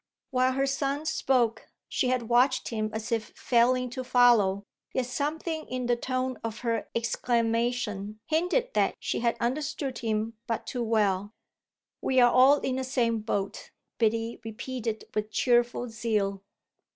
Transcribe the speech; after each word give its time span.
While 0.31 0.53
her 0.53 0.65
son 0.65 1.05
spoke 1.05 1.67
she 1.87 2.07
had 2.07 2.23
watched 2.23 2.69
him 2.69 2.89
as 2.91 3.11
if 3.11 3.33
failing 3.35 3.87
to 3.91 4.03
follow; 4.03 4.63
yet 4.95 5.05
something 5.05 5.67
in 5.67 5.85
the 5.85 5.95
tone 5.95 6.39
of 6.43 6.61
her 6.61 6.89
exclamation 6.95 8.19
hinted 8.25 8.73
that 8.73 8.95
she 8.99 9.19
had 9.19 9.37
understood 9.39 9.99
him 9.99 10.33
but 10.47 10.65
too 10.65 10.81
well. 10.81 11.33
"We're 12.01 12.25
all 12.25 12.57
in 12.61 12.77
the 12.77 12.83
same 12.83 13.19
boat," 13.19 13.69
Biddy 13.99 14.41
repeated 14.43 15.03
with 15.13 15.29
cheerful 15.29 15.87
zeal. 15.87 16.41